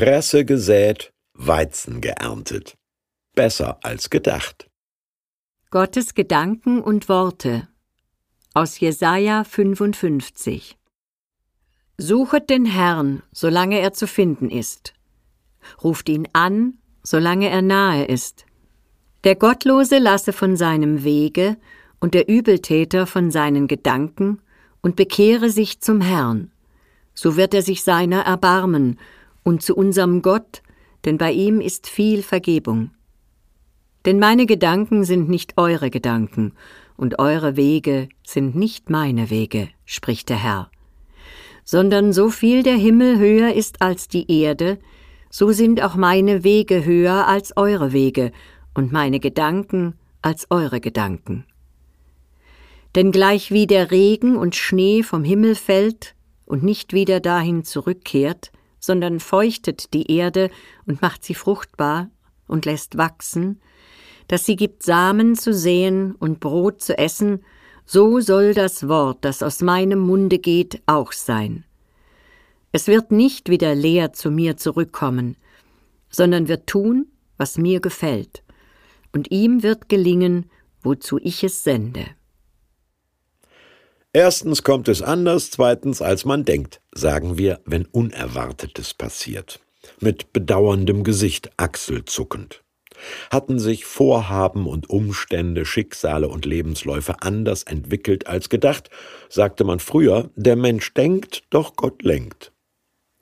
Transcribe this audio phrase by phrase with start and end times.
[0.00, 2.78] Kresse gesät, Weizen geerntet.
[3.34, 4.70] Besser als gedacht.
[5.68, 7.68] Gottes Gedanken und Worte
[8.54, 10.78] aus Jesaja 55
[11.98, 14.94] Suchet den Herrn, solange er zu finden ist.
[15.84, 18.46] Ruft ihn an, solange er nahe ist.
[19.24, 21.58] Der Gottlose lasse von seinem Wege
[22.00, 24.40] und der Übeltäter von seinen Gedanken
[24.80, 26.52] und bekehre sich zum Herrn.
[27.12, 28.98] So wird er sich seiner erbarmen
[29.42, 30.62] und zu unserem Gott,
[31.04, 32.90] denn bei ihm ist viel Vergebung.
[34.04, 36.52] Denn meine Gedanken sind nicht eure Gedanken,
[36.96, 40.70] und eure Wege sind nicht meine Wege, spricht der Herr.
[41.64, 44.78] Sondern so viel der Himmel höher ist als die Erde,
[45.30, 48.32] so sind auch meine Wege höher als eure Wege,
[48.74, 51.44] und meine Gedanken als eure Gedanken.
[52.94, 58.50] Denn gleich wie der Regen und Schnee vom Himmel fällt und nicht wieder dahin zurückkehrt,
[58.80, 60.50] sondern feuchtet die Erde
[60.86, 62.10] und macht sie fruchtbar
[62.48, 63.60] und lässt wachsen,
[64.26, 67.44] dass sie gibt Samen zu säen und Brot zu essen,
[67.84, 71.64] so soll das Wort, das aus meinem Munde geht, auch sein.
[72.72, 75.36] Es wird nicht wieder leer zu mir zurückkommen,
[76.08, 78.44] sondern wird tun, was mir gefällt,
[79.12, 80.48] und ihm wird gelingen,
[80.82, 82.06] wozu ich es sende.
[84.12, 89.60] Erstens kommt es anders, zweitens als man denkt, sagen wir, wenn Unerwartetes passiert.
[90.00, 92.64] Mit bedauerndem Gesicht achselzuckend.
[93.30, 98.90] Hatten sich Vorhaben und Umstände, Schicksale und Lebensläufe anders entwickelt als gedacht,
[99.28, 102.52] sagte man früher, der Mensch denkt, doch Gott lenkt.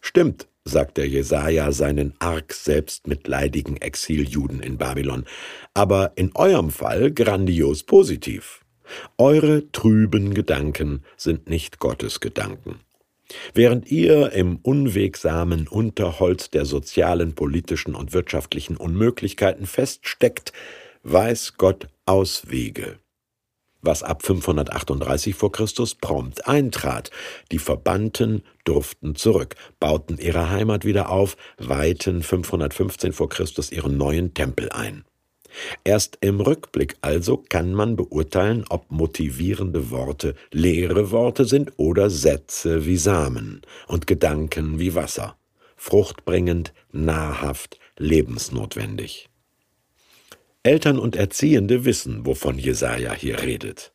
[0.00, 5.26] Stimmt, sagt der Jesaja seinen arg selbstmitleidigen Exiljuden in Babylon,
[5.74, 8.60] aber in eurem Fall grandios positiv.
[9.18, 12.80] Eure trüben Gedanken sind nicht Gottes Gedanken.
[13.54, 20.52] Während ihr im unwegsamen Unterholz der sozialen, politischen und wirtschaftlichen Unmöglichkeiten feststeckt,
[21.02, 22.98] weiß Gott Auswege.
[23.82, 27.10] Was ab 538 vor Christus prompt eintrat.
[27.50, 34.34] Die Verbannten durften zurück, bauten ihre Heimat wieder auf, weihten 515 vor Christus ihren neuen
[34.34, 35.04] Tempel ein.
[35.84, 42.86] Erst im Rückblick also kann man beurteilen, ob motivierende Worte leere Worte sind oder Sätze
[42.86, 45.36] wie Samen und Gedanken wie Wasser,
[45.76, 49.28] fruchtbringend, nahrhaft, lebensnotwendig.
[50.62, 53.92] Eltern und Erziehende wissen, wovon Jesaja hier redet.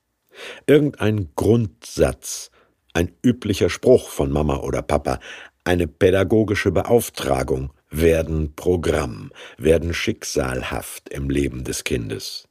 [0.66, 2.50] Irgendein Grundsatz,
[2.94, 5.20] ein üblicher Spruch von Mama oder Papa,
[5.64, 12.48] eine pädagogische Beauftragung, werden Programm, werden schicksalhaft im Leben des Kindes.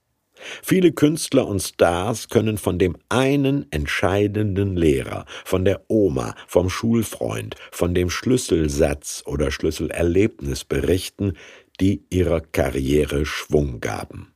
[0.63, 7.57] Viele Künstler und Stars können von dem einen entscheidenden Lehrer, von der Oma, vom Schulfreund,
[7.71, 11.35] von dem Schlüsselsatz oder Schlüsselerlebnis berichten,
[11.81, 14.33] die ihrer Karriere Schwung gaben.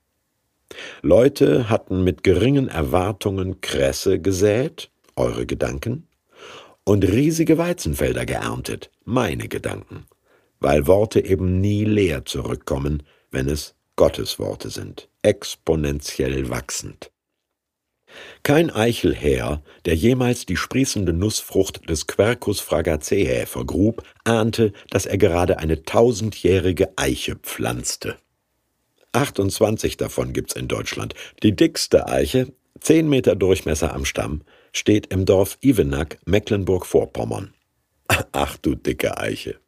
[1.02, 6.06] Leute hatten mit geringen Erwartungen Kresse gesät, eure Gedanken,
[6.84, 10.06] und riesige Weizenfelder geerntet, meine Gedanken
[10.60, 17.10] weil Worte eben nie leer zurückkommen, wenn es Gottes Worte sind, exponentiell wachsend.
[18.42, 25.58] Kein Eichelherr, der jemals die sprießende Nussfrucht des Quercus fragaceae vergrub, ahnte, dass er gerade
[25.58, 28.16] eine tausendjährige Eiche pflanzte.
[29.12, 31.14] 28 davon gibt's in Deutschland.
[31.42, 34.42] Die dickste Eiche, zehn Meter Durchmesser am Stamm,
[34.72, 37.54] steht im Dorf Ivenack, Mecklenburg-Vorpommern.
[38.32, 39.58] Ach du dicke Eiche.